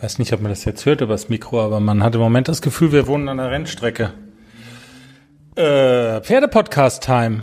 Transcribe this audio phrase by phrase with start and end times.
[0.00, 2.48] Weiß nicht, ob man das jetzt hört über das Mikro, aber man hat im Moment
[2.48, 4.12] das Gefühl, wir wohnen an der Rennstrecke.
[5.56, 7.42] Äh, Pferdepodcast-Time.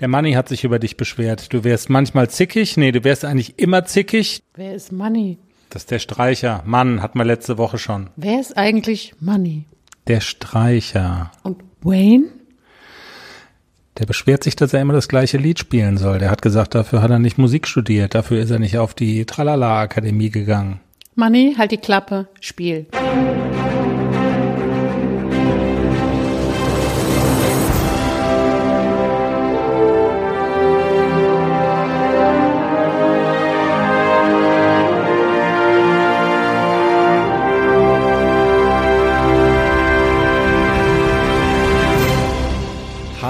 [0.00, 1.52] Der Manni hat sich über dich beschwert.
[1.52, 2.76] Du wärst manchmal zickig.
[2.76, 4.42] Nee, du wärst eigentlich immer zickig.
[4.54, 5.38] Wer ist Money?
[5.70, 6.62] Das ist der Streicher.
[6.66, 8.10] Mann, hatten wir letzte Woche schon.
[8.16, 9.64] Wer ist eigentlich Money?
[10.08, 11.30] Der Streicher.
[11.42, 12.26] Und Wayne?
[13.98, 16.18] Der beschwert sich, dass er immer das gleiche Lied spielen soll.
[16.18, 18.14] Der hat gesagt, dafür hat er nicht Musik studiert.
[18.14, 20.80] Dafür ist er nicht auf die Tralala-Akademie gegangen.
[21.14, 22.86] Money, halt die Klappe, Spiel.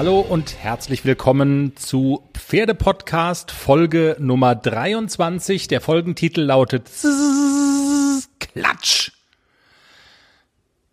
[0.03, 5.69] Hallo und herzlich willkommen zu Pferdepodcast Folge Nummer 23.
[5.69, 9.13] Der Folgentitel lautet Zzzz, Klatsch.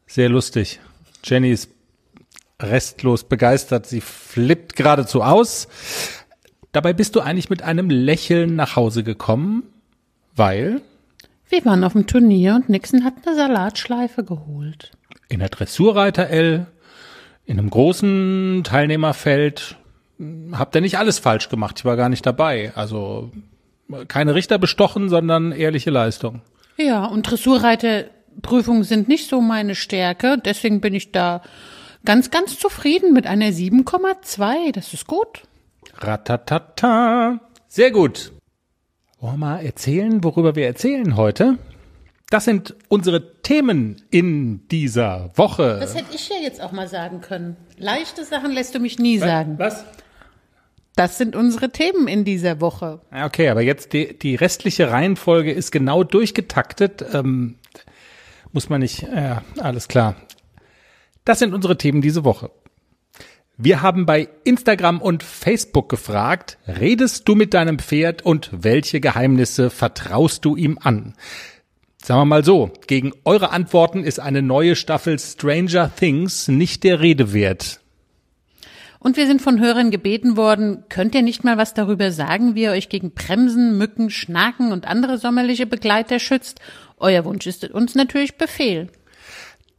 [0.07, 0.79] Sehr lustig.
[1.25, 1.73] Jenny ist
[2.63, 3.87] restlos begeistert.
[3.87, 5.67] Sie flippt geradezu aus.
[6.71, 9.65] Dabei bist du eigentlich mit einem Lächeln nach Hause gekommen,
[10.37, 10.83] weil
[11.49, 14.93] Wir waren auf dem Turnier und Nixon hat eine Salatschleife geholt.
[15.29, 16.69] in der Dressurreiter L
[17.47, 19.77] in einem großen Teilnehmerfeld
[20.19, 21.79] hm, habt ihr nicht alles falsch gemacht.
[21.79, 22.73] Ich war gar nicht dabei.
[22.75, 23.31] Also
[24.09, 26.43] keine Richter bestochen, sondern ehrliche Leistung.
[26.77, 30.39] Ja, und Dressurreiterprüfungen sind nicht so meine Stärke.
[30.43, 31.43] Deswegen bin ich da
[32.05, 34.73] ganz, ganz zufrieden mit einer 7,2.
[34.73, 35.43] Das ist gut.
[35.99, 37.41] Ratatata.
[37.69, 38.33] Sehr gut.
[39.21, 41.59] Wollen wir mal erzählen, worüber wir erzählen heute?
[42.31, 45.79] Das sind unsere Themen in dieser Woche.
[45.81, 47.57] Das hätte ich ja jetzt auch mal sagen können.
[47.77, 49.59] Leichte Sachen lässt du mich nie sagen.
[49.59, 49.85] Was?
[50.95, 53.01] Das sind unsere Themen in dieser Woche.
[53.13, 57.05] Okay, aber jetzt die, die restliche Reihenfolge ist genau durchgetaktet.
[57.13, 57.57] Ähm,
[58.53, 60.15] muss man nicht, ja, alles klar.
[61.25, 62.51] Das sind unsere Themen diese Woche.
[63.57, 69.69] Wir haben bei Instagram und Facebook gefragt, redest du mit deinem Pferd und welche Geheimnisse
[69.69, 71.15] vertraust du ihm an?
[72.03, 77.01] Sagen wir mal so, gegen eure Antworten ist eine neue Staffel Stranger Things nicht der
[77.01, 77.81] Rede wert.
[78.99, 82.63] Und wir sind von Hörern gebeten worden, könnt ihr nicht mal was darüber sagen, wie
[82.63, 86.61] ihr euch gegen Bremsen, Mücken, Schnaken und andere sommerliche Begleiter schützt?
[86.99, 88.89] Euer Wunsch ist uns natürlich Befehl.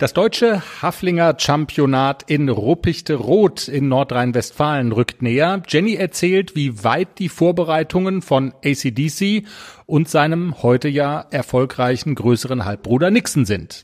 [0.01, 5.61] Das deutsche Haflinger Championat in Ruppichte Rot in Nordrhein-Westfalen rückt näher.
[5.67, 9.45] Jenny erzählt, wie weit die Vorbereitungen von ACDC
[9.85, 13.83] und seinem heute ja erfolgreichen größeren Halbbruder Nixon sind.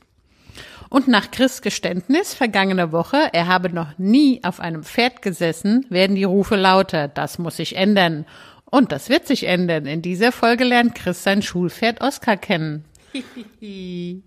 [0.88, 6.16] Und nach Chris Geständnis vergangene Woche, er habe noch nie auf einem Pferd gesessen, werden
[6.16, 7.06] die Rufe lauter.
[7.06, 8.26] Das muss sich ändern.
[8.64, 9.86] Und das wird sich ändern.
[9.86, 12.84] In dieser Folge lernt Chris sein Schulpferd Oscar kennen.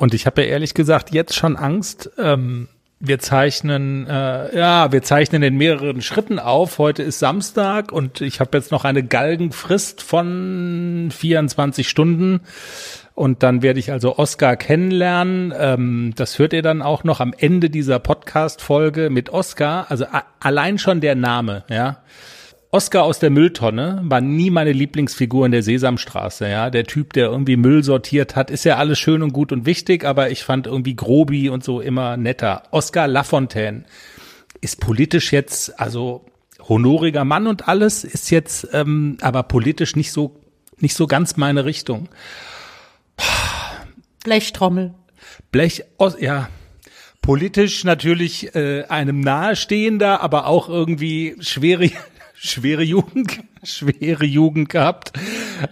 [0.00, 2.10] Und ich habe ja ehrlich gesagt jetzt schon Angst.
[2.16, 2.68] Ähm,
[3.00, 6.78] wir zeichnen, äh, ja, wir zeichnen in mehreren Schritten auf.
[6.78, 12.40] Heute ist Samstag und ich habe jetzt noch eine Galgenfrist von 24 Stunden.
[13.14, 15.52] Und dann werde ich also Oscar kennenlernen.
[15.54, 19.90] Ähm, das hört ihr dann auch noch am Ende dieser Podcast-Folge mit Oscar.
[19.90, 20.06] Also
[20.40, 21.98] allein schon der Name, ja.
[22.72, 26.70] Oscar aus der Mülltonne war nie meine Lieblingsfigur in der Sesamstraße, ja.
[26.70, 30.04] Der Typ, der irgendwie Müll sortiert hat, ist ja alles schön und gut und wichtig,
[30.04, 32.62] aber ich fand irgendwie Grobi und so immer netter.
[32.70, 33.84] Oscar Lafontaine
[34.60, 36.26] ist politisch jetzt, also
[36.68, 40.40] honoriger Mann und alles, ist jetzt ähm, aber politisch nicht so,
[40.78, 42.08] nicht so ganz meine Richtung.
[44.22, 44.94] Blechtrommel.
[45.50, 45.84] Blech,
[46.20, 46.48] ja,
[47.22, 51.90] politisch natürlich äh, einem nahestehender, aber auch irgendwie schwere,
[52.40, 55.12] schwere Jugend, schwere Jugend gehabt.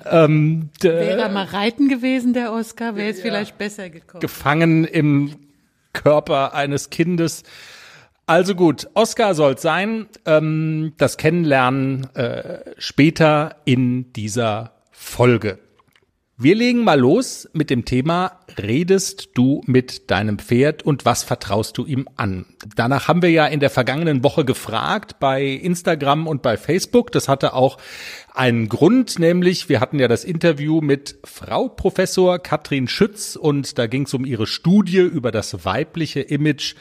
[0.04, 4.20] Ähm, Wäre mal reiten gewesen, der Oscar, wäre es vielleicht besser gekommen.
[4.20, 5.36] gefangen im
[5.92, 7.42] Körper eines Kindes.
[8.26, 10.06] Also gut, Oscar soll's sein.
[10.26, 15.58] Ähm, das Kennenlernen äh, später in dieser Folge.
[16.40, 21.76] Wir legen mal los mit dem Thema, redest du mit deinem Pferd und was vertraust
[21.76, 22.46] du ihm an?
[22.76, 27.10] Danach haben wir ja in der vergangenen Woche gefragt bei Instagram und bei Facebook.
[27.10, 27.78] Das hatte auch
[28.32, 33.88] einen Grund, nämlich wir hatten ja das Interview mit Frau Professor Katrin Schütz und da
[33.88, 36.76] ging es um ihre Studie über das weibliche Image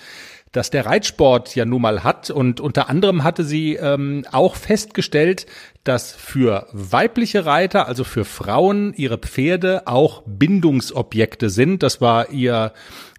[0.57, 2.29] das der Reitsport ja nun mal hat.
[2.29, 5.45] Und unter anderem hatte sie ähm, auch festgestellt,
[5.83, 11.83] dass für weibliche Reiter, also für Frauen, ihre Pferde auch Bindungsobjekte sind.
[11.83, 12.73] Das war ihr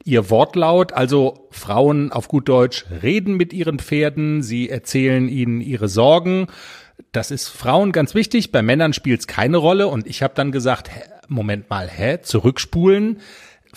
[0.05, 0.93] ihr Wortlaut.
[0.93, 6.47] Also Frauen auf gut Deutsch reden mit ihren Pferden, sie erzählen ihnen ihre Sorgen.
[7.13, 8.51] Das ist Frauen ganz wichtig.
[8.51, 9.87] Bei Männern spielt es keine Rolle.
[9.89, 12.19] Und ich habe dann gesagt, hä, Moment mal, hä?
[12.23, 13.21] Zurückspulen?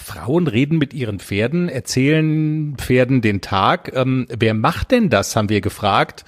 [0.02, 3.92] Frauen reden mit ihren Pferden, erzählen Pferden den Tag.
[3.96, 6.26] Ähm, wer macht denn das, haben wir gefragt.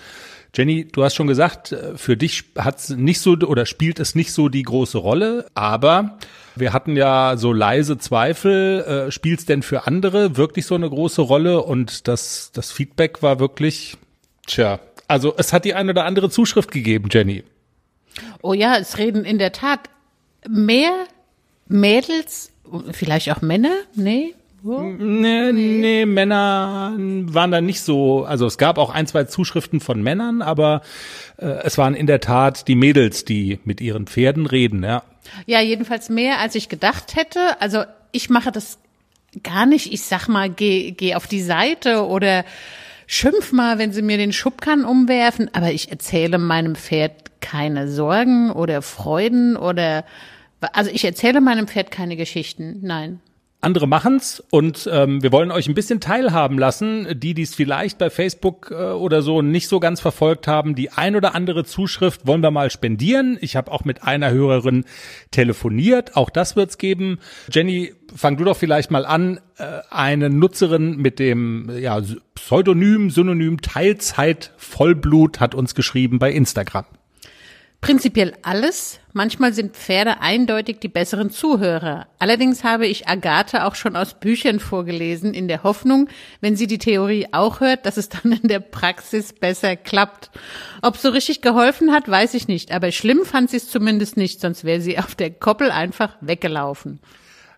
[0.55, 4.31] Jenny, du hast schon gesagt, äh, für dich hat's nicht so oder spielt es nicht
[4.31, 6.19] so die große Rolle, aber
[6.55, 10.89] wir hatten ja so leise Zweifel, äh, spielt es denn für andere wirklich so eine
[10.89, 11.63] große Rolle?
[11.63, 13.97] Und das, das Feedback war wirklich,
[14.45, 17.43] tja, also es hat die eine oder andere Zuschrift gegeben, Jenny.
[18.43, 19.89] Oh ja, es reden in der Tat
[20.47, 20.93] mehr
[21.67, 22.52] Mädels,
[22.91, 24.33] vielleicht auch Männer, nee,
[24.65, 28.23] Nee, nee, Männer waren da nicht so.
[28.23, 30.81] Also es gab auch ein, zwei Zuschriften von Männern, aber
[31.37, 35.03] äh, es waren in der Tat die Mädels, die mit ihren Pferden reden, ja.
[35.45, 37.39] Ja, jedenfalls mehr, als ich gedacht hätte.
[37.59, 37.83] Also
[38.13, 38.77] ich mache das
[39.43, 39.91] gar nicht.
[39.91, 42.45] Ich sag mal, geh, geh auf die Seite oder
[43.05, 45.49] schimpf mal, wenn sie mir den Schubkarren umwerfen.
[45.53, 50.05] Aber ich erzähle meinem Pferd keine Sorgen oder Freuden oder
[50.73, 52.79] also ich erzähle meinem Pferd keine Geschichten.
[52.81, 53.19] Nein.
[53.63, 57.97] Andere machen's und ähm, wir wollen euch ein bisschen teilhaben lassen, die, die es vielleicht
[57.97, 60.75] bei Facebook äh, oder so nicht so ganz verfolgt haben.
[60.75, 63.37] Die ein oder andere Zuschrift wollen wir mal spendieren.
[63.39, 64.83] Ich habe auch mit einer Hörerin
[65.31, 66.17] telefoniert.
[66.17, 67.19] Auch das wird's geben.
[67.49, 69.39] Jenny, fang du doch vielleicht mal an.
[69.57, 72.01] Äh, eine Nutzerin mit dem ja,
[72.35, 76.85] Pseudonym, Synonym Teilzeit Vollblut hat uns geschrieben bei Instagram.
[77.83, 79.01] Prinzipiell alles.
[79.11, 82.07] Manchmal sind Pferde eindeutig die besseren Zuhörer.
[82.17, 86.07] Allerdings habe ich Agathe auch schon aus Büchern vorgelesen, in der Hoffnung,
[86.39, 90.31] wenn sie die Theorie auch hört, dass es dann in der Praxis besser klappt.
[90.81, 94.39] Ob so richtig geholfen hat, weiß ich nicht, aber schlimm fand sie es zumindest nicht,
[94.39, 97.01] sonst wäre sie auf der Koppel einfach weggelaufen.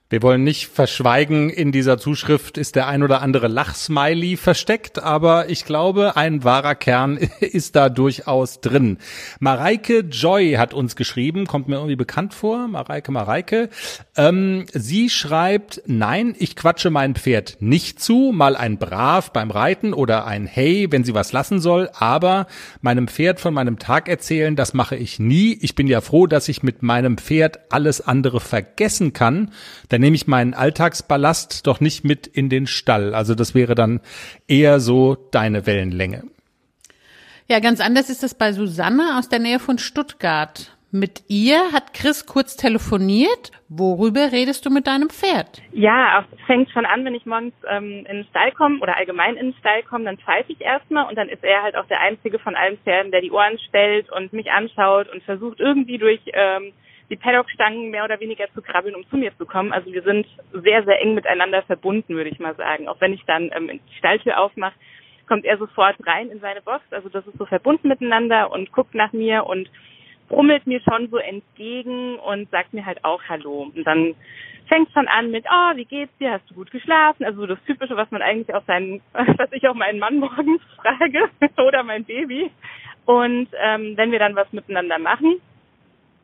[0.08, 5.50] Wir wollen nicht verschweigen, in dieser Zuschrift ist der ein oder andere Lachsmiley versteckt, aber
[5.50, 9.00] ich glaube, ein wahrer Kern ist da durchaus drin.
[9.40, 13.70] Mareike Joy hat uns geschrieben, kommt mir irgendwie bekannt vor, Mareike Mareike.
[14.16, 19.92] Ähm, sie schreibt, nein, ich quatsche mein Pferd nicht zu, mal ein Brav beim Reiten
[19.92, 22.46] oder ein Hey, wenn sie was lassen soll, aber
[22.80, 25.58] meinem Pferd von meinem Tag erzählen, das mache ich nie.
[25.62, 29.50] Ich bin ja froh, dass ich mit meinem Pferd alles andere vergessen kann
[29.96, 33.16] dann nehme ich meinen Alltagsballast doch nicht mit in den Stall.
[33.16, 34.02] Also das wäre dann
[34.46, 36.24] eher so deine Wellenlänge.
[37.48, 40.76] Ja, ganz anders ist das bei Susanne aus der Nähe von Stuttgart.
[40.92, 43.54] Mit ihr hat Chris kurz telefoniert.
[43.70, 45.62] Worüber redest du mit deinem Pferd?
[45.72, 49.38] Ja, es fängt schon an, wenn ich morgens ähm, in den Stall komme oder allgemein
[49.38, 52.02] in den Stall komme, dann pfeife ich erstmal und dann ist er halt auch der
[52.02, 56.20] einzige von allen Pferden, der die Ohren stellt und mich anschaut und versucht irgendwie durch
[56.34, 56.74] ähm,
[57.10, 59.72] die Paddockstangen mehr oder weniger zu krabbeln, um zu mir zu kommen.
[59.72, 62.88] Also wir sind sehr, sehr eng miteinander verbunden, würde ich mal sagen.
[62.88, 64.76] Auch wenn ich dann ähm, die Stalltür aufmache,
[65.28, 66.82] kommt er sofort rein in seine Box.
[66.92, 69.70] Also das ist so verbunden miteinander und guckt nach mir und
[70.28, 73.72] brummelt mir schon so entgegen und sagt mir halt auch Hallo.
[73.76, 74.16] Und dann
[74.68, 76.32] fängt schon an mit, oh, wie geht's dir?
[76.32, 77.24] Hast du gut geschlafen?
[77.24, 81.30] Also das Typische, was man eigentlich auch seinen, was ich auch meinen Mann morgens frage
[81.62, 82.50] oder mein Baby.
[83.06, 85.40] Und ähm, wenn wir dann was miteinander machen,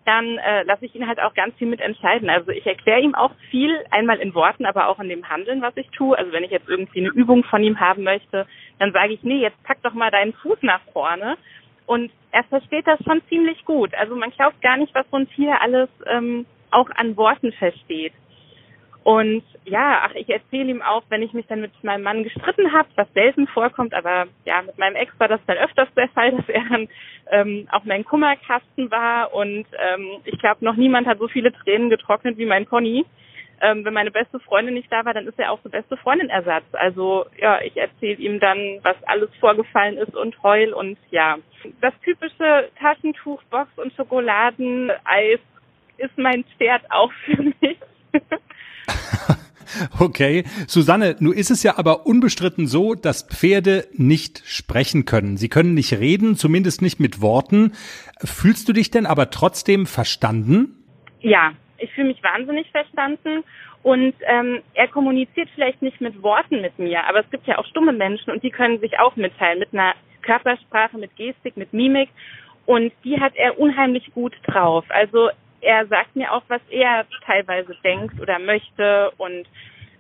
[0.06, 2.30] dann äh, lasse ich ihn halt auch ganz viel mitentscheiden.
[2.30, 5.78] Also ich erkläre ihm auch viel, einmal in Worten, aber auch in dem Handeln, was
[5.78, 6.18] ich tue.
[6.18, 8.48] Also wenn ich jetzt irgendwie eine Übung von ihm haben möchte,
[8.80, 11.38] dann sage ich, nee, jetzt pack doch mal deinen Fuß nach vorne.
[11.86, 13.94] Und er versteht das schon ziemlich gut.
[13.94, 18.14] Also man glaubt gar nicht, was so ein Tier alles ähm, auch an Worten versteht.
[19.04, 22.72] Und ja, ach, ich erzähle ihm auch, wenn ich mich dann mit meinem Mann gestritten
[22.72, 26.32] habe, was selten vorkommt, aber ja, mit meinem Ex war das dann öfters der Fall,
[26.38, 26.88] dass er dann
[27.32, 31.90] ähm, auch mein Kummerkasten war und ähm, ich glaube, noch niemand hat so viele Tränen
[31.90, 33.06] getrocknet wie mein Pony.
[33.64, 36.66] Ähm, wenn meine beste Freundin nicht da war, dann ist er auch so beste Freundin-Ersatz.
[36.74, 41.38] Also ja, ich erzähle ihm dann, was alles vorgefallen ist und heul und ja.
[41.80, 45.40] Das typische Taschentuch, Box und Schokoladeneis
[45.98, 47.78] ist mein Pferd auch für mich.
[50.00, 55.38] Okay, Susanne, nun ist es ja aber unbestritten so, dass Pferde nicht sprechen können.
[55.38, 57.72] Sie können nicht reden, zumindest nicht mit Worten.
[58.24, 60.76] Fühlst du dich denn aber trotzdem verstanden?
[61.22, 63.44] Ja, ich fühle mich wahnsinnig verstanden
[63.84, 67.66] und ähm, er kommuniziert vielleicht nicht mit Worten mit mir, aber es gibt ja auch
[67.66, 72.10] stumme Menschen und die können sich auch mitteilen mit einer Körpersprache, mit Gestik, mit Mimik
[72.66, 74.86] und die hat er unheimlich gut drauf.
[74.90, 75.30] Also
[75.62, 79.48] er sagt mir auch, was er teilweise denkt oder möchte und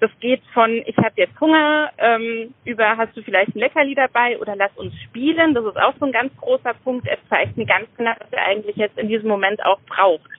[0.02, 4.40] das geht von, ich habe jetzt Hunger, ähm, über hast du vielleicht ein Leckerli dabei
[4.40, 5.54] oder lass uns spielen.
[5.54, 7.08] Das ist auch so ein ganz großer Punkt.
[7.08, 10.30] Er zeigt mir ganz genau, was er eigentlich jetzt in diesem Moment auch braucht.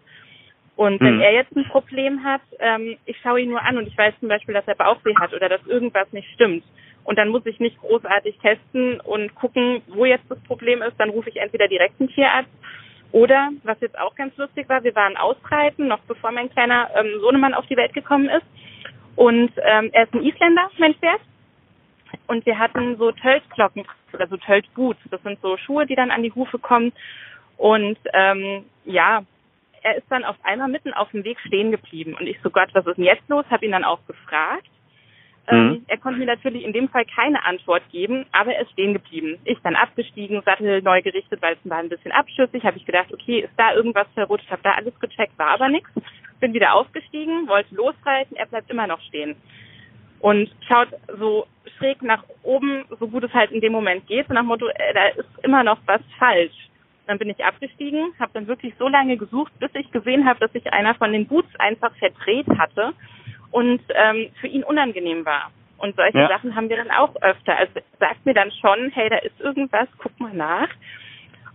[0.75, 1.21] Und wenn mhm.
[1.21, 4.29] er jetzt ein Problem hat, ähm, ich schaue ihn nur an und ich weiß zum
[4.29, 6.65] Beispiel, dass er Bauchweh hat oder dass irgendwas nicht stimmt.
[7.05, 10.99] Und dann muss ich nicht großartig testen und gucken, wo jetzt das Problem ist.
[10.99, 12.51] Dann rufe ich entweder direkt einen Tierarzt
[13.13, 17.21] Oder, was jetzt auch ganz lustig war, wir waren ausreiten, noch bevor mein kleiner ähm,
[17.21, 18.47] Sohnemann auf die Welt gekommen ist.
[19.17, 21.21] Und ähm, er ist ein Isländer, mein Pferd.
[22.27, 25.01] Und wir hatten so Tölzglocken oder so Tölzboots.
[25.11, 26.93] Das sind so Schuhe, die dann an die Hufe kommen.
[27.59, 29.23] Und ähm, ja,
[29.83, 32.15] er ist dann auf einmal mitten auf dem Weg stehen geblieben.
[32.19, 33.45] Und ich so, Gott, was ist denn jetzt los?
[33.51, 34.67] Habe ihn dann auch gefragt.
[35.49, 35.85] Ähm, mhm.
[35.89, 39.39] er konnte mir natürlich in dem Fall keine Antwort geben, aber er ist stehen geblieben.
[39.45, 42.63] Ich dann abgestiegen, Sattel neu gerichtet, weil es war ein bisschen abschüssig.
[42.65, 44.51] Habe ich gedacht, okay, ist da irgendwas verrutscht?
[44.51, 45.91] Habe da alles gecheckt, war aber nichts.
[46.39, 49.37] Bin wieder aufgestiegen, wollte losreiten, er bleibt immer noch stehen
[50.23, 51.47] und schaut so
[51.77, 54.95] schräg nach oben, so gut es halt in dem Moment geht, so nach Motto, äh,
[54.95, 56.55] da ist immer noch was falsch.
[57.07, 60.53] Dann bin ich abgestiegen, habe dann wirklich so lange gesucht, bis ich gesehen habe, dass
[60.53, 62.95] sich einer von den Boots einfach verdreht hatte
[63.53, 65.51] und ähm, für ihn unangenehm war.
[65.79, 66.29] Und solche ja.
[66.29, 67.57] Sachen haben wir dann auch öfter.
[67.57, 70.69] Also sagt mir dann schon, hey, da ist irgendwas, guck mal nach.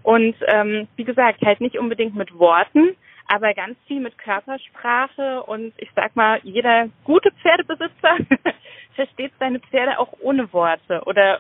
[0.04, 2.96] Und ähm, wie gesagt, halt nicht unbedingt mit Worten,
[3.27, 8.16] aber ganz viel mit Körpersprache und ich sag mal, jeder gute Pferdebesitzer
[8.96, 11.39] versteht seine Pferde auch ohne Worte oder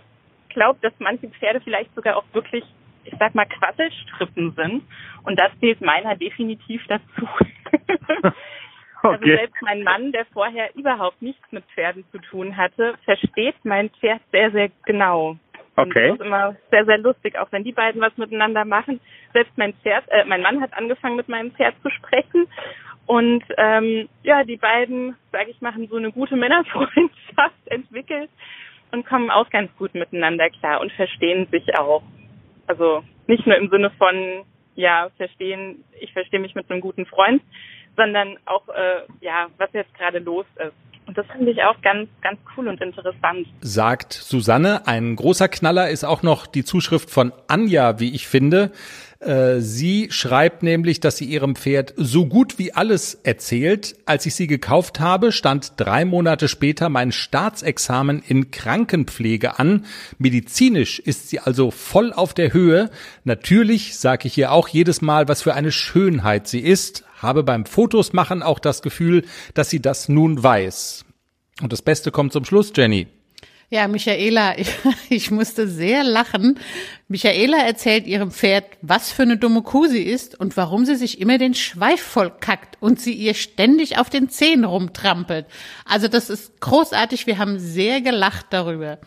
[0.49, 2.63] glaubt, dass manche Pferde vielleicht sogar auch wirklich,
[3.05, 4.83] ich sag mal, Quasselstrippen sind.
[5.23, 7.27] Und das zählt meiner definitiv dazu.
[9.03, 9.37] Also okay.
[9.37, 14.21] Selbst mein Mann, der vorher überhaupt nichts mit Pferden zu tun hatte, versteht mein Pferd
[14.31, 15.37] sehr, sehr genau.
[15.75, 16.09] Okay.
[16.09, 18.99] Und das ist immer sehr, sehr lustig, auch wenn die beiden was miteinander machen.
[19.33, 22.47] Selbst mein Pferd, äh, mein Mann hat angefangen mit meinem Pferd zu sprechen.
[23.05, 28.29] Und ähm, ja, die beiden, sage ich, machen so eine gute Männerfreundschaft entwickelt
[28.91, 32.03] und kommen auch ganz gut miteinander klar und verstehen sich auch.
[32.65, 34.43] Also nicht nur im Sinne von,
[34.75, 37.41] ja, verstehen, ich verstehe mich mit einem guten Freund,
[37.97, 40.73] sondern auch, äh, ja, was jetzt gerade los ist.
[41.07, 43.47] Und das finde ich auch ganz, ganz cool und interessant.
[43.61, 44.87] Sagt Susanne.
[44.87, 48.71] Ein großer Knaller ist auch noch die Zuschrift von Anja, wie ich finde.
[49.19, 53.95] Äh, sie schreibt nämlich, dass sie ihrem Pferd so gut wie alles erzählt.
[54.05, 59.85] Als ich sie gekauft habe, stand drei Monate später mein Staatsexamen in Krankenpflege an.
[60.17, 62.89] Medizinisch ist sie also voll auf der Höhe.
[63.23, 67.65] Natürlich sage ich ihr auch jedes Mal, was für eine Schönheit sie ist habe beim
[67.65, 71.05] Fotos machen auch das Gefühl, dass sie das nun weiß.
[71.61, 73.07] Und das Beste kommt zum Schluss, Jenny.
[73.69, 74.69] Ja, Michaela, ich,
[75.09, 76.59] ich musste sehr lachen.
[77.07, 81.19] Michaela erzählt ihrem Pferd, was für eine dumme Kuh sie ist und warum sie sich
[81.19, 85.45] immer den Schweif vollkackt und sie ihr ständig auf den Zehen rumtrampelt.
[85.85, 87.27] Also das ist großartig.
[87.27, 88.99] Wir haben sehr gelacht darüber.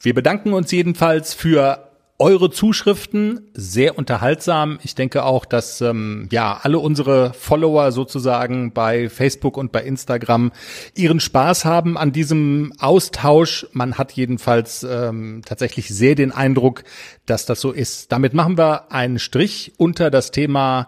[0.00, 4.78] Wir bedanken uns jedenfalls für eure Zuschriften sehr unterhaltsam.
[4.82, 10.52] Ich denke auch, dass ähm, ja alle unsere Follower sozusagen bei Facebook und bei Instagram
[10.94, 13.66] ihren Spaß haben an diesem Austausch.
[13.72, 16.84] Man hat jedenfalls ähm, tatsächlich sehr den Eindruck,
[17.26, 18.12] dass das so ist.
[18.12, 20.86] Damit machen wir einen Strich unter das Thema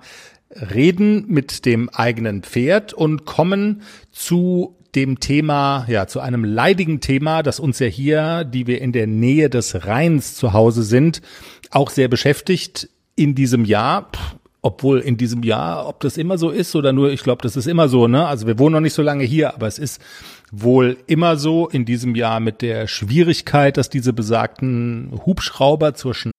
[0.50, 7.42] Reden mit dem eigenen Pferd und kommen zu dem Thema, ja, zu einem leidigen Thema,
[7.42, 11.20] das uns ja hier, die wir in der Nähe des Rheins zu Hause sind,
[11.70, 14.10] auch sehr beschäftigt in diesem Jahr.
[14.62, 17.68] Obwohl in diesem Jahr, ob das immer so ist oder nur, ich glaube, das ist
[17.68, 18.26] immer so, ne?
[18.26, 20.00] Also wir wohnen noch nicht so lange hier, aber es ist
[20.50, 26.32] wohl immer so in diesem Jahr mit der Schwierigkeit, dass diese besagten Hubschrauber zur Schn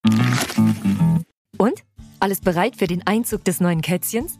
[1.57, 1.83] Und?
[2.19, 4.39] Alles bereit für den Einzug des neuen Kätzchens?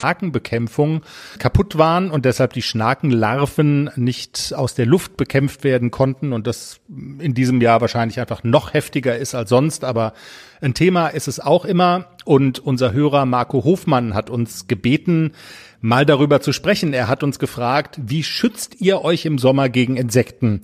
[0.00, 1.02] Schnakenbekämpfung
[1.38, 6.80] kaputt waren und deshalb die Schnakenlarven nicht aus der Luft bekämpft werden konnten und das
[6.88, 9.84] in diesem Jahr wahrscheinlich einfach noch heftiger ist als sonst.
[9.84, 10.12] Aber
[10.60, 15.32] ein Thema ist es auch immer und unser Hörer Marco Hofmann hat uns gebeten,
[15.80, 16.92] mal darüber zu sprechen.
[16.92, 20.62] Er hat uns gefragt, wie schützt ihr euch im Sommer gegen Insekten?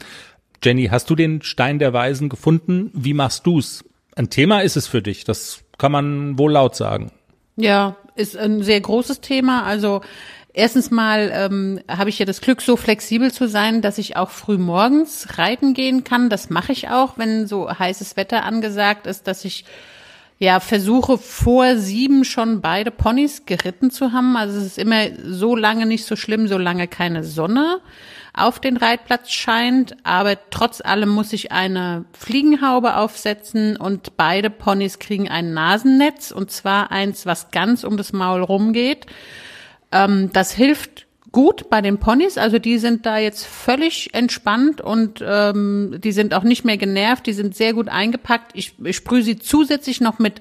[0.63, 2.91] Jenny, hast du den Stein der Weisen gefunden?
[2.93, 3.85] Wie machst du's?
[4.17, 7.11] Ein Thema ist es für dich, das kann man wohl laut sagen.
[7.57, 9.65] Ja, ist ein sehr großes Thema.
[9.65, 10.03] Also
[10.53, 14.31] erstens mal ähm, habe ich ja das Glück, so flexibel zu sein, dass ich auch
[14.31, 16.31] früh morgens reiten gehen kann.
[16.31, 19.65] Das mache ich auch, wenn so heißes Wetter angesagt ist, dass ich
[20.39, 24.39] ja, versuche vor sieben schon beide Ponys geritten zu haben.
[24.39, 27.81] Also es ist immer so lange nicht so schlimm, solange keine Sonne
[28.35, 29.97] auf den Reitplatz scheint.
[30.05, 36.51] Aber trotz allem muss ich eine Fliegenhaube aufsetzen und beide Ponys kriegen ein Nasennetz und
[36.51, 39.07] zwar eins, was ganz um das Maul rumgeht.
[39.93, 45.23] Ähm, das hilft gut bei den Ponys, also die sind da jetzt völlig entspannt und
[45.25, 48.53] ähm, die sind auch nicht mehr genervt, die sind sehr gut eingepackt.
[48.55, 50.41] Ich, ich sprühe sie zusätzlich noch mit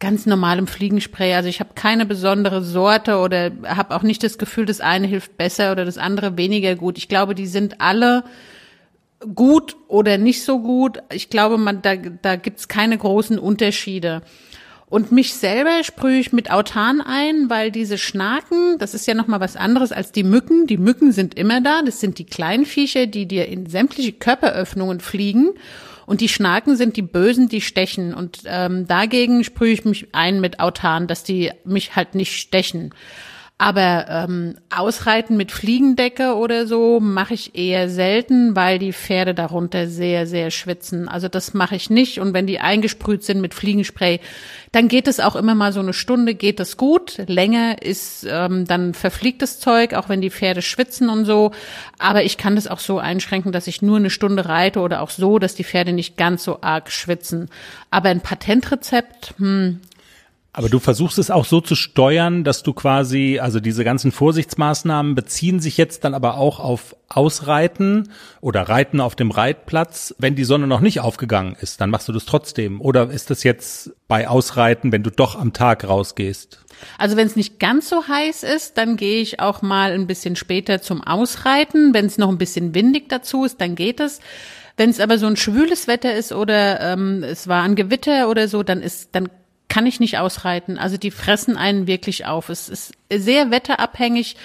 [0.00, 1.34] ganz normalem Fliegenspray.
[1.34, 5.36] Also ich habe keine besondere Sorte oder habe auch nicht das Gefühl, das eine hilft
[5.36, 6.98] besser oder das andere weniger gut.
[6.98, 8.24] Ich glaube, die sind alle
[9.34, 11.02] gut oder nicht so gut.
[11.12, 14.22] Ich glaube, man, da, da gibt's keine großen Unterschiede.
[14.90, 19.40] Und mich selber sprühe ich mit Autan ein, weil diese Schnaken, das ist ja nochmal
[19.40, 20.66] was anderes als die Mücken.
[20.66, 21.82] Die Mücken sind immer da.
[21.82, 25.50] Das sind die kleinen Viecher, die dir in sämtliche Körperöffnungen fliegen.
[26.08, 28.14] Und die Schnaken sind die Bösen, die stechen.
[28.14, 32.94] Und ähm, dagegen sprühe ich mich ein mit Autan, dass die mich halt nicht stechen.
[33.60, 39.88] Aber ähm, Ausreiten mit Fliegendecke oder so mache ich eher selten, weil die Pferde darunter
[39.88, 41.08] sehr, sehr schwitzen.
[41.08, 42.20] Also das mache ich nicht.
[42.20, 44.20] Und wenn die eingesprüht sind mit Fliegenspray,
[44.70, 47.18] dann geht es auch immer mal so eine Stunde, geht es gut.
[47.26, 51.50] Länger ist ähm, dann verfliegtes Zeug, auch wenn die Pferde schwitzen und so.
[51.98, 55.10] Aber ich kann das auch so einschränken, dass ich nur eine Stunde reite oder auch
[55.10, 57.50] so, dass die Pferde nicht ganz so arg schwitzen.
[57.90, 59.80] Aber ein Patentrezept, hm,
[60.52, 65.14] aber du versuchst es auch so zu steuern, dass du quasi, also diese ganzen Vorsichtsmaßnahmen
[65.14, 70.44] beziehen sich jetzt dann aber auch auf Ausreiten oder Reiten auf dem Reitplatz, wenn die
[70.44, 72.80] Sonne noch nicht aufgegangen ist, dann machst du das trotzdem.
[72.80, 76.64] Oder ist das jetzt bei Ausreiten, wenn du doch am Tag rausgehst?
[76.96, 80.34] Also wenn es nicht ganz so heiß ist, dann gehe ich auch mal ein bisschen
[80.34, 81.92] später zum Ausreiten.
[81.92, 84.20] Wenn es noch ein bisschen windig dazu ist, dann geht es.
[84.78, 88.48] Wenn es aber so ein schwüles Wetter ist oder ähm, es war ein Gewitter oder
[88.48, 89.28] so, dann ist, dann
[89.68, 90.78] kann ich nicht ausreiten.
[90.78, 92.48] Also die fressen einen wirklich auf.
[92.48, 94.36] Es ist sehr wetterabhängig.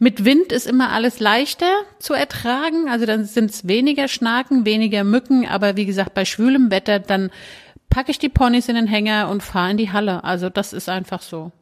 [0.00, 2.88] Mit Wind ist immer alles leichter zu ertragen.
[2.88, 5.46] Also dann sind es weniger Schnaken, weniger Mücken.
[5.46, 7.30] Aber wie gesagt, bei schwülem Wetter, dann
[7.90, 10.24] packe ich die Ponys in den Hänger und fahre in die Halle.
[10.24, 11.52] Also das ist einfach so.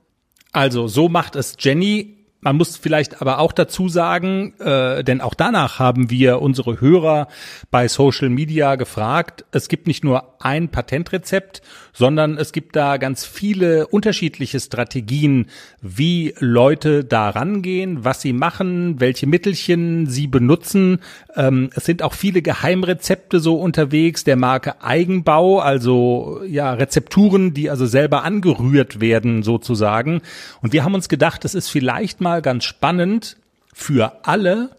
[0.52, 5.34] Also so macht es Jenny man muss vielleicht aber auch dazu sagen, äh, denn auch
[5.34, 7.28] danach haben wir unsere Hörer
[7.70, 9.44] bei Social Media gefragt.
[9.52, 11.60] Es gibt nicht nur ein Patentrezept,
[11.92, 15.46] sondern es gibt da ganz viele unterschiedliche Strategien,
[15.82, 21.00] wie Leute da rangehen, was sie machen, welche Mittelchen sie benutzen.
[21.36, 27.68] Ähm, es sind auch viele Geheimrezepte so unterwegs der Marke Eigenbau, also ja Rezepturen, die
[27.68, 30.22] also selber angerührt werden sozusagen.
[30.62, 33.38] Und wir haben uns gedacht, es ist vielleicht mal mal ganz spannend
[33.74, 34.70] für alle,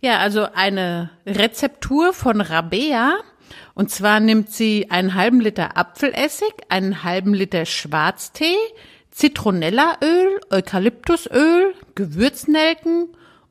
[0.00, 3.14] Ja, also eine Rezeptur von Rabea
[3.74, 8.56] und zwar nimmt sie einen halben Liter Apfelessig, einen halben Liter Schwarztee,
[9.10, 13.08] Zitronellaöl, Eukalyptusöl, Gewürznelken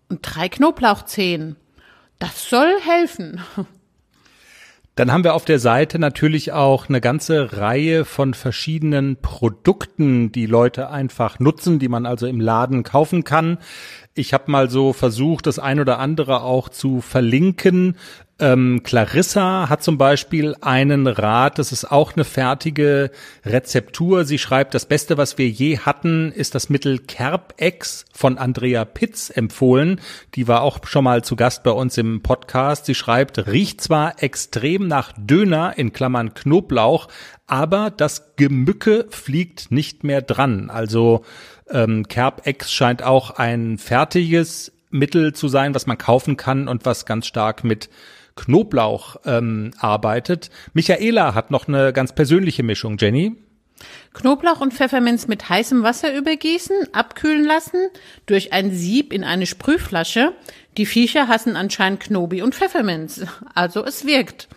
[0.10, 1.58] und drei Knoblauchzehen.
[2.20, 3.42] Das soll helfen.
[4.96, 10.46] Dann haben wir auf der Seite natürlich auch eine ganze Reihe von verschiedenen Produkten, die
[10.46, 13.58] Leute einfach nutzen, die man also im Laden kaufen kann.
[14.14, 17.98] Ich habe mal so versucht, das ein oder andere auch zu verlinken.
[18.40, 23.12] Ähm, Clarissa hat zum Beispiel einen Rat, das ist auch eine fertige
[23.46, 24.26] Rezeptur.
[24.26, 29.30] Sie schreibt, das Beste, was wir je hatten, ist das Mittel Kerbex von Andrea Pitz
[29.30, 30.02] empfohlen.
[30.34, 32.88] Die war auch schon mal zu Gast bei uns im Podcast.
[32.88, 37.10] Sie schreibt, riecht zwar extrem nach Döner in Klammern Knoblauch,
[37.46, 40.72] aber das Gemücke fliegt nicht mehr dran.
[40.72, 41.24] Also
[41.70, 47.06] ähm, Kerbex scheint auch ein fertiges Mittel zu sein, was man kaufen kann und was
[47.06, 47.90] ganz stark mit
[48.36, 50.50] Knoblauch ähm, arbeitet.
[50.74, 53.36] Michaela hat noch eine ganz persönliche Mischung, Jenny.
[54.14, 57.90] Knoblauch und Pfefferminz mit heißem Wasser übergießen, abkühlen lassen,
[58.26, 60.34] durch ein Sieb in eine Sprühflasche.
[60.78, 63.26] Die Viecher hassen anscheinend Knobi und Pfefferminz.
[63.54, 64.48] Also es wirkt.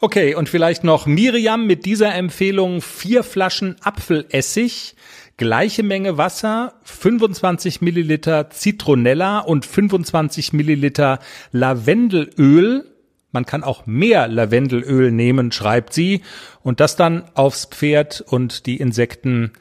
[0.00, 4.94] Okay, und vielleicht noch Miriam mit dieser Empfehlung vier Flaschen Apfelessig
[5.38, 11.18] Gleiche Menge Wasser, 25 Milliliter Zitronella und 25 Milliliter
[11.52, 12.90] Lavendelöl.
[13.32, 16.22] Man kann auch mehr Lavendelöl nehmen, schreibt sie,
[16.62, 19.52] und das dann aufs Pferd und die Insekten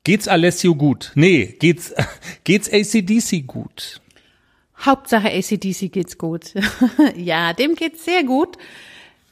[0.03, 1.11] Geht's Alessio gut?
[1.13, 1.93] Nee, geht's,
[2.43, 4.00] geht's ACDC gut?
[4.85, 6.53] Hauptsache ACDC geht's gut.
[7.15, 8.57] ja, dem geht's sehr gut.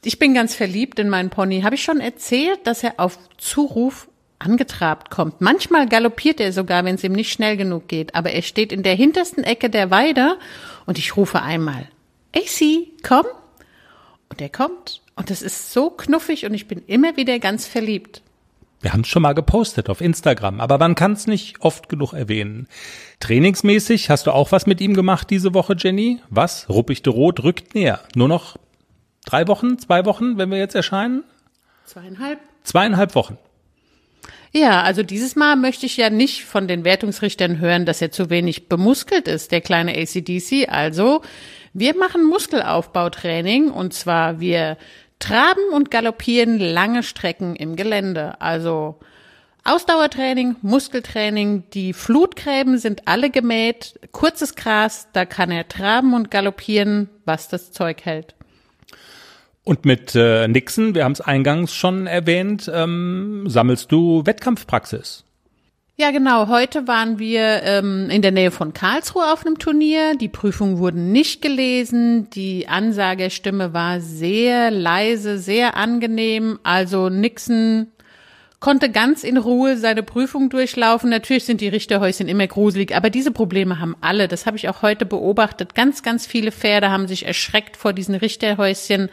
[0.04, 1.62] Ich bin ganz verliebt in meinen Pony.
[1.62, 4.08] Habe ich schon erzählt, dass er auf Zuruf
[4.40, 5.42] angetrabt kommt.
[5.42, 8.16] Manchmal galoppiert er sogar, wenn es ihm nicht schnell genug geht.
[8.16, 10.38] Aber er steht in der hintersten Ecke der Weide
[10.86, 11.90] und ich rufe einmal,
[12.36, 13.26] AC, komm.
[14.30, 15.02] Und er kommt.
[15.16, 18.22] Und das ist so knuffig und ich bin immer wieder ganz verliebt.
[18.82, 22.14] Wir haben es schon mal gepostet auf Instagram, aber man kann es nicht oft genug
[22.14, 22.68] erwähnen.
[23.20, 26.20] Trainingsmäßig hast du auch was mit ihm gemacht diese Woche, Jenny?
[26.30, 26.70] Was?
[26.70, 28.00] Ruppichte Rot rückt näher.
[28.16, 28.56] Nur noch
[29.26, 31.24] drei Wochen, zwei Wochen, wenn wir jetzt erscheinen?
[31.84, 32.40] Zweieinhalb.
[32.64, 33.38] Zweieinhalb Wochen.
[34.52, 38.30] Ja, also dieses Mal möchte ich ja nicht von den Wertungsrichtern hören, dass er zu
[38.30, 40.70] wenig bemuskelt ist, der kleine ACDC.
[40.70, 41.22] Also,
[41.74, 44.78] wir machen Muskelaufbautraining und zwar wir
[45.20, 48.40] traben und galoppieren lange Strecken im Gelände.
[48.42, 49.00] Also
[49.66, 57.10] Ausdauertraining, Muskeltraining, die Flutgräben sind alle gemäht, kurzes Gras, da kann er traben und galoppieren,
[57.26, 58.36] was das Zeug hält.
[59.64, 65.26] Und mit äh, Nixon, wir haben es eingangs schon erwähnt, ähm, sammelst du Wettkampfpraxis.
[66.00, 66.48] Ja, genau.
[66.48, 70.16] Heute waren wir ähm, in der Nähe von Karlsruhe auf einem Turnier.
[70.16, 72.30] Die Prüfungen wurden nicht gelesen.
[72.30, 76.58] Die Ansagerstimme war sehr leise, sehr angenehm.
[76.64, 77.88] Also Nixon
[78.62, 81.10] konnte ganz in Ruhe seine Prüfung durchlaufen.
[81.10, 84.30] Natürlich sind die Richterhäuschen immer gruselig, aber diese Probleme haben alle.
[84.30, 85.76] Das habe ich auch heute beobachtet.
[85.76, 89.10] Ganz, ganz viele Pferde haben sich erschreckt vor diesen Richterhäuschen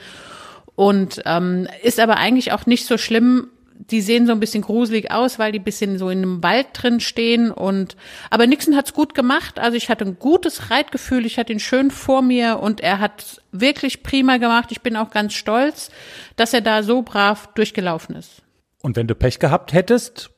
[0.77, 5.11] und ähm, ist aber eigentlich auch nicht so schlimm, die sehen so ein bisschen gruselig
[5.11, 7.97] aus, weil die bisschen so in einem Wald drin stehen und
[8.31, 9.59] aber Nixon hat's gut gemacht.
[9.59, 13.43] Also ich hatte ein gutes Reitgefühl, ich hatte ihn schön vor mir und er hat
[13.53, 14.69] wirklich prima gemacht.
[14.71, 15.91] Ich bin auch ganz stolz,
[16.37, 18.43] dass er da so brav durchgelaufen ist.
[18.83, 20.31] Und wenn du Pech gehabt hättest,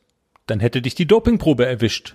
[0.47, 2.15] dann hätte dich die Dopingprobe erwischt.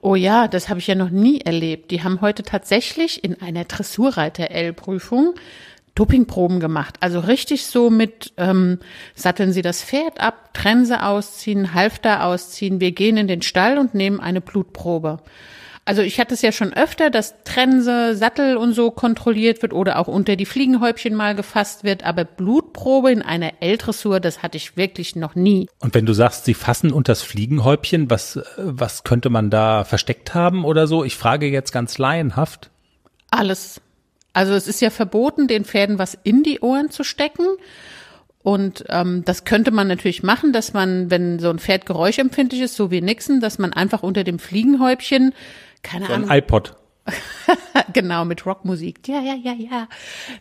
[0.00, 1.90] Oh ja, das habe ich ja noch nie erlebt.
[1.90, 5.34] Die haben heute tatsächlich in einer Dressurreiter-L-Prüfung
[5.94, 6.96] Dopingproben gemacht.
[7.00, 8.78] Also richtig so mit, ähm,
[9.14, 12.80] satteln Sie das Pferd ab, Trense ausziehen, Halfter ausziehen.
[12.80, 15.20] Wir gehen in den Stall und nehmen eine Blutprobe.
[15.84, 19.98] Also ich hatte es ja schon öfter, dass Trense, Sattel und so kontrolliert wird oder
[19.98, 24.76] auch unter die Fliegenhäubchen mal gefasst wird, aber Blutprobe in einer L-Dressur, das hatte ich
[24.76, 25.68] wirklich noch nie.
[25.80, 30.34] Und wenn du sagst, sie fassen unter das Fliegenhäubchen, was, was könnte man da versteckt
[30.34, 31.02] haben oder so?
[31.02, 32.70] Ich frage jetzt ganz laienhaft.
[33.30, 33.80] Alles.
[34.32, 37.46] Also es ist ja verboten, den Pferden was in die Ohren zu stecken.
[38.42, 42.74] Und ähm, das könnte man natürlich machen, dass man, wenn so ein Pferd geräuschempfindlich ist,
[42.74, 45.32] so wie Nixon, dass man einfach unter dem Fliegenhäubchen,
[45.82, 46.28] keine so Ahnung.
[46.28, 46.76] Ein iPod.
[47.92, 49.06] genau, mit Rockmusik.
[49.06, 49.88] Ja, ja, ja, ja.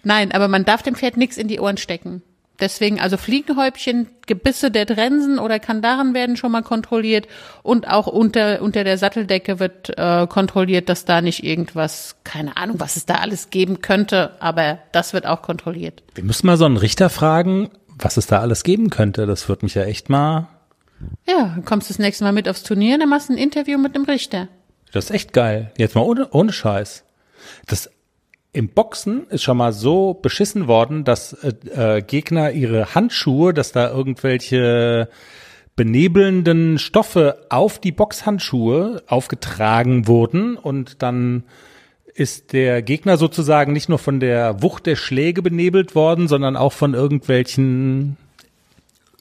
[0.04, 2.24] Nein, aber man darf dem Pferd nichts in die Ohren stecken.
[2.62, 7.28] Deswegen, also Fliegenhäubchen, Gebisse der Trensen oder Kandaren werden schon mal kontrolliert
[7.64, 12.80] und auch unter, unter der Satteldecke wird äh, kontrolliert, dass da nicht irgendwas, keine Ahnung,
[12.80, 16.04] was es da alles geben könnte, aber das wird auch kontrolliert.
[16.14, 19.26] Wir müssen mal so einen Richter fragen, was es da alles geben könnte.
[19.26, 20.48] Das wird mich ja echt mal.
[21.28, 23.96] Ja, kommst du das nächste Mal mit aufs Turnier, dann machst du ein Interview mit
[23.96, 24.48] dem Richter.
[24.92, 25.72] Das ist echt geil.
[25.78, 27.06] Jetzt mal ohne, ohne Scheiß.
[27.66, 27.90] Das
[28.54, 31.54] im Boxen ist schon mal so beschissen worden, dass äh,
[31.98, 35.10] äh, Gegner ihre Handschuhe, dass da irgendwelche
[35.76, 41.44] benebelnden Stoffe auf die Boxhandschuhe aufgetragen wurden und dann
[42.14, 46.74] ist der Gegner sozusagen nicht nur von der Wucht der Schläge benebelt worden, sondern auch
[46.74, 48.18] von irgendwelchen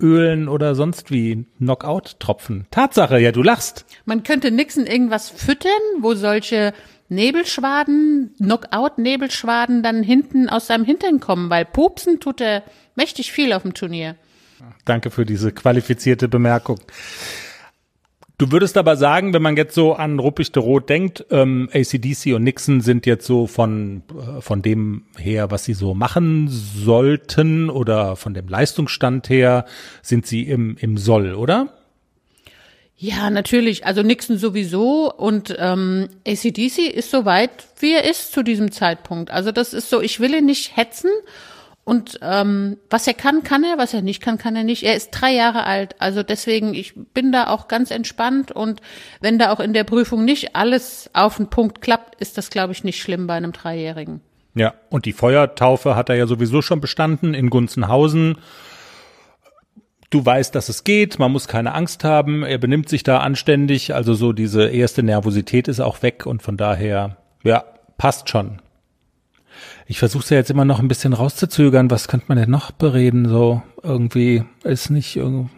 [0.00, 2.66] Ölen oder sonst wie Knockout-Tropfen.
[2.72, 3.84] Tatsache, ja, du lachst.
[4.06, 6.72] Man könnte Nixon irgendwas füttern, wo solche
[7.10, 12.62] Nebelschwaden, Knockout-Nebelschwaden dann hinten aus seinem Hintern kommen, weil pupsen tut er
[12.94, 14.16] mächtig viel auf dem Turnier.
[14.84, 16.80] Danke für diese qualifizierte Bemerkung.
[18.38, 22.32] Du würdest aber sagen, wenn man jetzt so an Ruppig de Rot denkt, ähm, ACDC
[22.34, 27.68] und Nixon sind jetzt so von, äh, von dem her, was sie so machen sollten
[27.68, 29.66] oder von dem Leistungsstand her,
[30.00, 31.79] sind sie im, im Soll, oder?
[33.02, 33.86] Ja, natürlich.
[33.86, 39.30] Also Nixon sowieso und ähm, ACDC ist so weit, wie er ist zu diesem Zeitpunkt.
[39.30, 41.08] Also das ist so, ich will ihn nicht hetzen
[41.84, 44.82] und ähm, was er kann, kann er, was er nicht kann, kann er nicht.
[44.82, 48.82] Er ist drei Jahre alt, also deswegen, ich bin da auch ganz entspannt und
[49.22, 52.74] wenn da auch in der Prüfung nicht alles auf den Punkt klappt, ist das, glaube
[52.74, 54.20] ich, nicht schlimm bei einem Dreijährigen.
[54.54, 58.36] Ja, und die Feuertaufe hat er ja sowieso schon bestanden in Gunzenhausen.
[60.10, 63.94] Du weißt, dass es geht, man muss keine Angst haben, er benimmt sich da anständig,
[63.94, 67.64] also so diese erste Nervosität ist auch weg und von daher, ja,
[67.96, 68.60] passt schon.
[69.86, 71.90] Ich versuche ja jetzt immer noch ein bisschen rauszuzögern.
[71.90, 73.28] Was könnte man denn noch bereden?
[73.28, 75.16] So irgendwie ist nicht.
[75.16, 75.48] Du,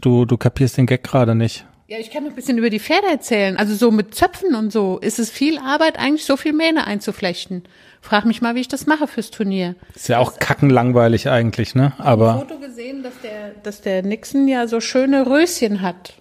[0.00, 1.66] du, du kapierst den Gag gerade nicht.
[1.88, 3.56] Ja, ich kann noch ein bisschen über die Pferde erzählen.
[3.56, 4.98] Also so mit Zöpfen und so.
[4.98, 7.64] Ist es viel Arbeit, eigentlich so viel Mähne einzuflechten?
[8.06, 9.74] Frag mich mal, wie ich das mache fürs Turnier.
[9.96, 11.92] Ist ja auch kackenlangweilig eigentlich, ne?
[11.98, 12.26] Aber.
[12.26, 16.14] Ich habe Foto gesehen, dass der, dass der Nixon ja so schöne Röschen hat.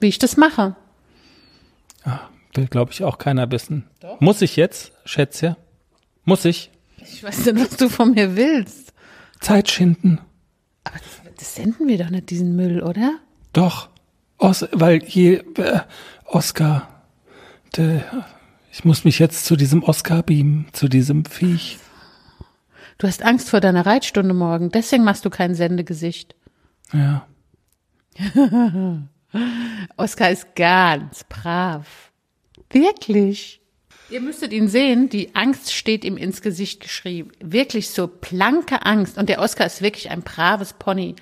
[0.00, 0.74] Wie ich das mache.
[2.04, 3.88] Ja, will, glaube ich, auch keiner wissen.
[4.00, 4.20] Doch.
[4.20, 5.56] Muss ich jetzt, Schätze?
[6.24, 6.72] Muss ich?
[6.96, 8.92] Ich weiß nicht, was du von mir willst.
[9.38, 10.18] Zeit schinden.
[10.82, 13.20] Aber das, das senden wir doch nicht, diesen Müll, oder?
[13.52, 13.88] Doch.
[14.36, 15.78] Os, weil je, äh,
[16.24, 16.88] Oscar,
[17.76, 18.00] de,
[18.72, 21.78] ich muss mich jetzt zu diesem Oscar beamen, zu diesem Viech.
[22.98, 26.34] Du hast Angst vor deiner Reitstunde morgen, deswegen machst du kein Sendegesicht.
[26.92, 27.26] Ja.
[29.96, 32.12] Oscar ist ganz brav.
[32.70, 33.60] Wirklich.
[34.10, 37.30] Ihr müsstet ihn sehen, die Angst steht ihm ins Gesicht geschrieben.
[37.40, 39.18] Wirklich so blanke Angst.
[39.18, 41.14] Und der Oscar ist wirklich ein braves Pony.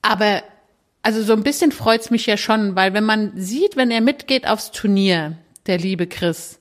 [0.00, 0.42] Aber
[1.02, 4.46] also so ein bisschen freut's mich ja schon, weil wenn man sieht, wenn er mitgeht
[4.46, 6.60] aufs Turnier, der liebe Chris,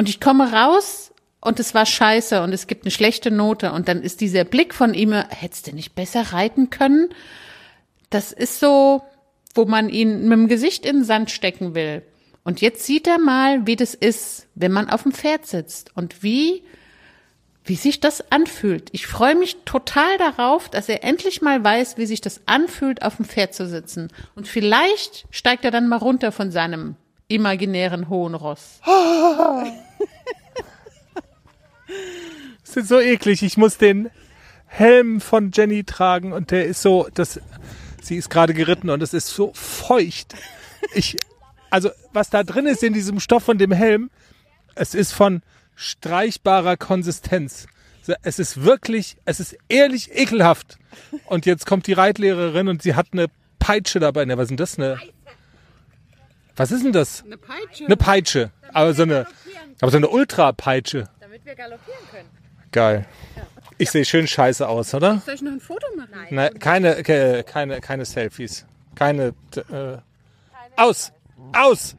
[0.00, 3.88] und ich komme raus und es war scheiße und es gibt eine schlechte Note und
[3.88, 7.10] dann ist dieser Blick von ihm, hättest du nicht besser reiten können?
[8.08, 9.02] Das ist so,
[9.54, 12.02] wo man ihn mit dem Gesicht in den Sand stecken will.
[12.44, 16.22] Und jetzt sieht er mal, wie das ist, wenn man auf dem Pferd sitzt und
[16.22, 16.64] wie,
[17.64, 18.88] wie sich das anfühlt.
[18.92, 23.16] Ich freue mich total darauf, dass er endlich mal weiß, wie sich das anfühlt, auf
[23.16, 24.08] dem Pferd zu sitzen.
[24.34, 26.96] Und vielleicht steigt er dann mal runter von seinem
[27.30, 28.80] imaginären hohen Ross.
[32.64, 33.42] das ist so eklig.
[33.42, 34.10] Ich muss den
[34.66, 37.40] Helm von Jenny tragen und der ist so, das,
[38.02, 40.34] sie ist gerade geritten und es ist so feucht.
[40.94, 41.16] Ich,
[41.70, 44.10] also was da drin ist in diesem Stoff von dem Helm,
[44.74, 45.42] es ist von
[45.76, 47.66] streichbarer Konsistenz.
[48.22, 50.78] Es ist wirklich, es ist ehrlich ekelhaft.
[51.26, 53.26] Und jetzt kommt die Reitlehrerin und sie hat eine
[53.60, 54.24] Peitsche dabei.
[54.24, 54.78] Ne, was ist denn das?
[54.78, 54.98] Eine,
[56.56, 57.24] was ist denn das?
[57.24, 57.84] Eine Peitsche.
[57.86, 58.50] Eine Peitsche.
[58.72, 59.26] Aber so eine,
[59.80, 61.08] aber so eine Ultra-Peitsche.
[61.20, 62.28] Damit wir galoppieren können.
[62.72, 63.06] Geil.
[63.78, 65.22] Ich sehe schön scheiße aus, oder?
[65.24, 66.10] Soll ich noch ein Foto machen?
[66.30, 66.58] Nein.
[66.58, 68.66] keine, keine, keine Selfies.
[68.94, 69.34] Keine,
[69.72, 69.96] äh,
[70.76, 71.12] aus!
[71.52, 71.96] Aus!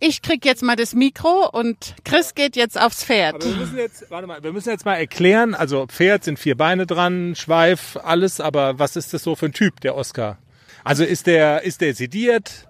[0.00, 3.34] Ich krieg jetzt mal das Mikro und Chris geht jetzt aufs Pferd.
[3.34, 6.56] Aber wir müssen jetzt, warte mal, wir müssen jetzt mal erklären, also Pferd sind vier
[6.56, 10.38] Beine dran, Schweif, alles, aber was ist das so für ein Typ, der Oscar?
[10.84, 12.67] Also ist der, ist der sediert?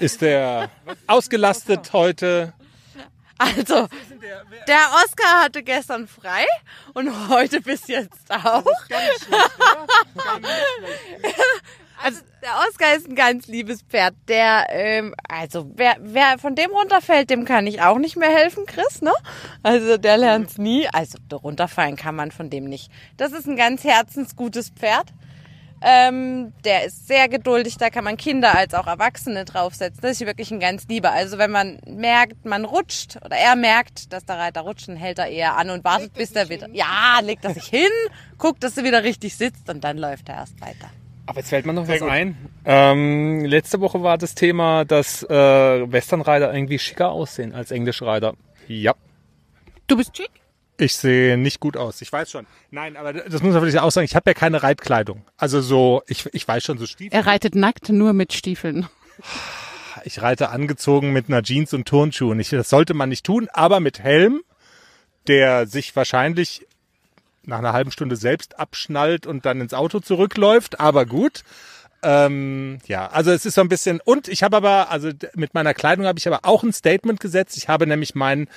[0.00, 0.70] Ist der
[1.06, 2.52] ausgelastet heute?
[3.38, 3.86] Also,
[4.66, 6.46] der Oscar hatte gestern frei
[6.94, 8.64] und heute bis jetzt auch.
[12.02, 14.14] Also der Oscar ist ein ganz liebes Pferd.
[14.28, 18.66] Der, ähm, also wer, wer von dem runterfällt, dem kann ich auch nicht mehr helfen,
[18.66, 19.12] Chris, ne?
[19.62, 20.86] Also der lernt's nie.
[20.92, 22.90] Also runterfallen kann man von dem nicht.
[23.16, 25.08] Das ist ein ganz herzensgutes Pferd.
[25.82, 30.00] Ähm, der ist sehr geduldig, da kann man Kinder als auch Erwachsene draufsetzen.
[30.00, 31.12] Das ist wirklich ein ganz lieber.
[31.12, 35.18] Also wenn man merkt, man rutscht oder er merkt, dass der Reiter rutscht, dann hält
[35.18, 36.66] er eher an und wartet, bis er wieder.
[36.66, 36.74] Hin?
[36.74, 37.90] Ja, legt er sich hin,
[38.38, 40.90] guckt, dass er wieder richtig sitzt und dann läuft er erst weiter.
[41.26, 42.36] Aber jetzt fällt mir noch was ein.
[42.64, 48.34] Ähm, letzte Woche war das Thema, dass äh, Westernreiter irgendwie schicker aussehen als Englischreiter.
[48.68, 48.94] Ja.
[49.88, 50.30] Du bist schick?
[50.78, 52.02] Ich sehe nicht gut aus.
[52.02, 52.46] Ich weiß schon.
[52.70, 54.04] Nein, aber das muss man wirklich auch sagen.
[54.04, 55.24] Ich habe ja keine Reitkleidung.
[55.36, 57.16] Also so, ich, ich weiß schon so Stiefel.
[57.16, 58.86] Er reitet nackt nur mit Stiefeln.
[60.04, 62.38] Ich reite angezogen mit einer Jeans und Turnschuhen.
[62.40, 64.42] Ich, das sollte man nicht tun, aber mit Helm,
[65.26, 66.66] der sich wahrscheinlich
[67.44, 71.42] nach einer halben Stunde selbst abschnallt und dann ins Auto zurückläuft, aber gut.
[72.02, 75.74] Ähm, ja, also es ist so ein bisschen, und ich habe aber, also mit meiner
[75.74, 77.56] Kleidung habe ich aber auch ein Statement gesetzt.
[77.56, 78.48] Ich habe nämlich mein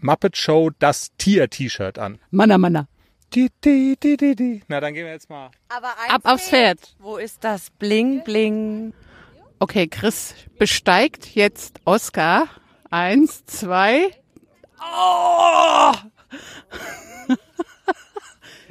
[0.00, 2.18] Muppet Show das Tier-T-Shirt an.
[2.30, 2.88] Manna, Manna.
[3.34, 4.62] Di, di, di, di, di.
[4.68, 5.50] Na, dann gehen wir jetzt mal.
[5.68, 6.96] Aber Ab aufs Pferd.
[6.98, 8.94] Wo ist das Bling Bling?
[9.58, 12.48] Okay, Chris besteigt jetzt Oscar.
[12.90, 14.10] Eins, zwei.
[14.80, 15.92] Oh!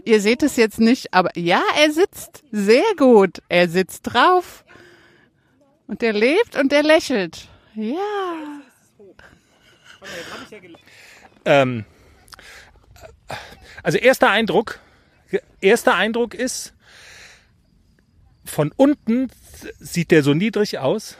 [0.05, 3.41] Ihr seht es jetzt nicht, aber ja, er sitzt sehr gut.
[3.49, 4.63] Er sitzt drauf.
[5.85, 7.47] Und er lebt und er lächelt.
[7.75, 8.61] Ja.
[11.47, 11.85] Ähm,
[13.83, 14.79] also erster Eindruck,
[15.61, 16.73] erster Eindruck ist,
[18.43, 19.31] von unten
[19.79, 21.17] sieht der so niedrig aus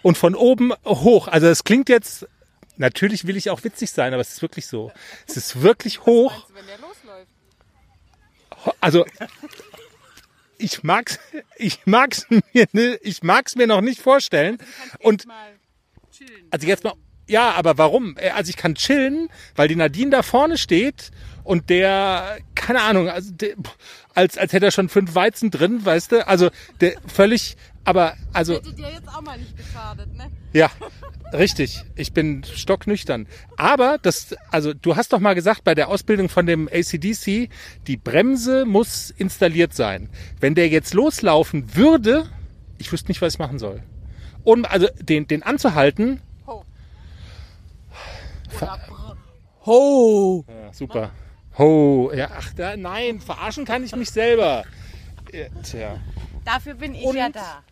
[0.00, 1.28] und von oben hoch.
[1.28, 2.26] Also es klingt jetzt,
[2.78, 4.92] natürlich will ich auch witzig sein, aber es ist wirklich so.
[5.28, 6.48] Es ist wirklich hoch.
[8.80, 9.04] Also
[10.56, 11.18] ich mag's,
[11.56, 14.56] ich mag's mir, ich mag's mir noch nicht vorstellen.
[15.00, 15.26] Und
[16.50, 16.94] also jetzt mal,
[17.26, 18.16] ja, aber warum?
[18.16, 21.10] Äh, Also ich kann chillen, weil die Nadine da vorne steht
[21.44, 23.54] und der, keine Ahnung, also der,
[24.14, 26.26] als, als hätte er schon fünf Weizen drin, weißt du?
[26.26, 30.30] Also der völlig, aber also dir jetzt auch mal nicht geschadet, ne?
[30.52, 30.70] ja,
[31.32, 31.84] richtig.
[31.94, 33.26] Ich bin stocknüchtern.
[33.56, 37.48] Aber das, also du hast doch mal gesagt, bei der Ausbildung von dem ACDC,
[37.86, 40.08] die Bremse muss installiert sein.
[40.40, 42.28] Wenn der jetzt loslaufen würde,
[42.78, 43.82] ich wüsste nicht, was ich machen soll.
[44.42, 46.20] Um also den, den anzuhalten.
[49.66, 50.44] Ho.
[50.48, 51.10] Ja, super.
[51.58, 54.64] Ho, ja, ach, da, nein, verarschen kann ich mich selber.
[55.32, 55.98] Ja, Tja.
[56.44, 57.62] Dafür bin ich Und- ja da.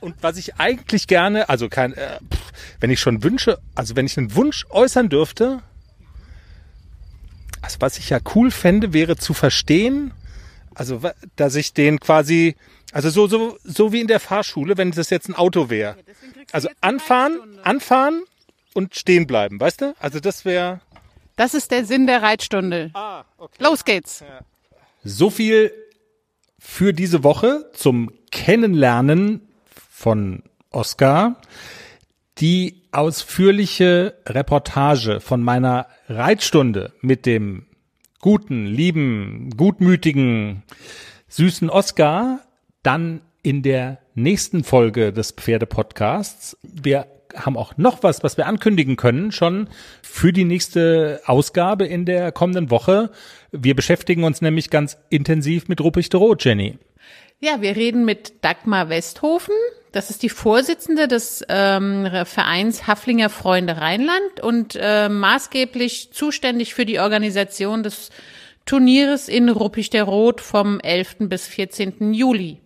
[0.00, 4.06] Und was ich eigentlich gerne, also kein, äh, pff, wenn ich schon Wünsche, also wenn
[4.06, 5.60] ich einen Wunsch äußern dürfte,
[7.60, 10.12] also was ich ja cool fände, wäre zu verstehen,
[10.74, 11.00] also
[11.36, 12.56] dass ich den quasi,
[12.92, 15.96] also so so so wie in der Fahrschule, wenn das jetzt ein Auto wäre,
[16.52, 18.22] also anfahren, anfahren
[18.74, 19.94] und stehen bleiben, weißt du?
[20.00, 20.80] Also das wäre
[21.36, 22.90] Das ist der Sinn der Reitstunde.
[22.94, 23.62] ah, okay.
[23.62, 24.24] Los geht's.
[25.04, 25.72] So viel
[26.58, 29.40] für diese Woche zum Kennenlernen
[29.90, 31.36] von Oscar.
[32.38, 37.66] Die ausführliche Reportage von meiner Reitstunde mit dem
[38.20, 40.62] guten, lieben, gutmütigen,
[41.28, 42.40] süßen Oscar
[42.82, 46.56] dann in der nächsten Folge des Pferdepodcasts.
[46.62, 47.06] Wir
[47.36, 49.68] haben auch noch was, was wir ankündigen können, schon
[50.02, 53.10] für die nächste Ausgabe in der kommenden Woche.
[53.50, 56.78] Wir beschäftigen uns nämlich ganz intensiv mit Ruprecht Roth, Jenny.
[57.40, 59.54] Ja, wir reden mit Dagmar Westhofen.
[59.90, 66.86] Das ist die Vorsitzende des ähm, Vereins Haflinger Freunde Rheinland und äh, maßgeblich zuständig für
[66.86, 68.10] die Organisation des
[68.64, 71.16] Turnieres in Ruppichteroth vom 11.
[71.28, 72.14] bis 14.
[72.14, 72.61] Juli.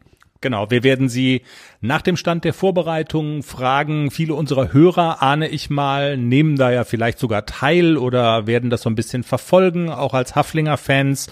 [0.46, 1.42] Genau, wir werden Sie
[1.80, 4.12] nach dem Stand der Vorbereitungen fragen.
[4.12, 8.82] Viele unserer Hörer, ahne ich mal, nehmen da ja vielleicht sogar teil oder werden das
[8.82, 11.26] so ein bisschen verfolgen, auch als Haflinger-Fans.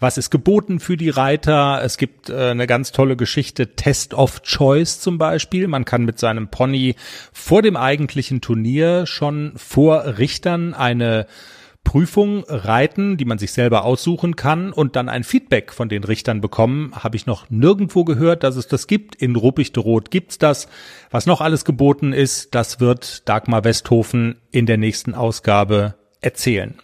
[0.00, 1.80] Was ist geboten für die Reiter?
[1.84, 5.68] Es gibt äh, eine ganz tolle Geschichte, Test of Choice zum Beispiel.
[5.68, 6.96] Man kann mit seinem Pony
[7.32, 11.28] vor dem eigentlichen Turnier schon vor Richtern eine
[11.86, 16.40] Prüfung reiten, die man sich selber aussuchen kann und dann ein Feedback von den Richtern
[16.40, 16.92] bekommen.
[16.96, 19.14] Habe ich noch nirgendwo gehört, dass es das gibt.
[19.14, 20.66] In Ruppichteroth gibt's das.
[21.12, 26.74] Was noch alles geboten ist, das wird Dagmar Westhofen in der nächsten Ausgabe erzählen.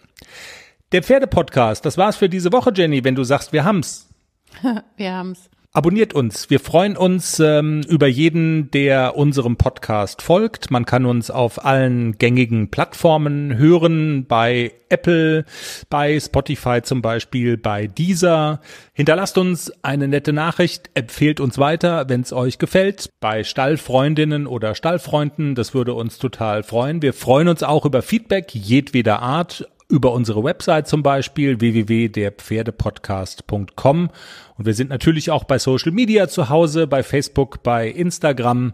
[0.93, 4.09] Der Pferdepodcast, das war's für diese Woche, Jenny, wenn du sagst, wir haben's.
[4.95, 5.49] Wir haben's.
[5.75, 6.51] Abonniert uns.
[6.51, 10.69] Wir freuen uns ähm, über jeden, der unserem Podcast folgt.
[10.69, 15.45] Man kann uns auf allen gängigen Plattformen hören, bei Apple,
[15.89, 18.61] bei Spotify zum Beispiel, bei Deezer.
[18.93, 24.75] Hinterlasst uns eine nette Nachricht, empfehlt uns weiter, wenn es euch gefällt, bei Stallfreundinnen oder
[24.75, 25.55] Stallfreunden.
[25.55, 27.01] Das würde uns total freuen.
[27.01, 34.09] Wir freuen uns auch über Feedback jedweder Art über unsere Website zum Beispiel www.derpferdepodcast.com
[34.57, 38.73] und wir sind natürlich auch bei Social Media zu Hause, bei Facebook, bei Instagram.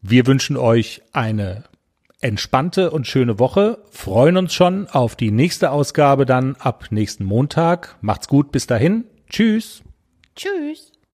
[0.00, 1.64] Wir wünschen euch eine
[2.20, 7.96] entspannte und schöne Woche, freuen uns schon auf die nächste Ausgabe dann ab nächsten Montag.
[8.00, 9.04] Macht's gut, bis dahin.
[9.28, 9.82] Tschüss.
[10.34, 10.92] Tschüss.